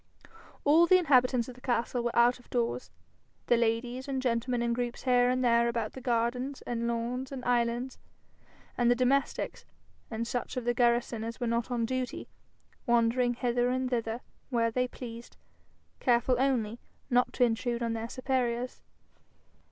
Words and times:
All 0.63 0.87
the 0.87 0.97
inhabitants 0.97 1.47
of 1.47 1.53
the 1.53 1.61
castle 1.61 2.01
were 2.01 2.15
out 2.15 2.39
of 2.39 2.49
doors, 2.49 2.89
the 3.45 3.55
ladies 3.55 4.07
and 4.07 4.19
gentlemen 4.19 4.63
in 4.63 4.73
groups 4.73 5.03
here 5.03 5.29
and 5.29 5.45
there 5.45 5.67
about 5.67 5.93
the 5.93 6.01
gardens 6.01 6.63
and 6.63 6.87
lawns 6.87 7.31
and 7.31 7.45
islands, 7.45 7.99
and 8.75 8.89
the 8.89 8.95
domestics, 8.95 9.63
and 10.09 10.25
such 10.25 10.57
of 10.57 10.65
the 10.65 10.73
garrison 10.73 11.23
as 11.23 11.39
were 11.39 11.45
not 11.45 11.69
on 11.69 11.85
duty, 11.85 12.27
wandering 12.87 13.35
hither 13.35 13.69
and 13.69 13.91
thither 13.91 14.21
where 14.49 14.71
they 14.71 14.87
pleased, 14.87 15.37
careful 15.99 16.35
only 16.39 16.79
not 17.11 17.31
to 17.33 17.43
intrude 17.43 17.83
on 17.83 17.93
their 17.93 18.09
superiors. 18.09 18.81